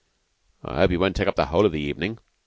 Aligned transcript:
"Hope 0.65 0.89
he 0.89 0.97
won't 0.97 1.15
take 1.15 1.27
up 1.27 1.35
the 1.35 1.45
whole 1.45 1.63
of 1.63 1.71
the 1.73 1.79
evening. 1.79 2.17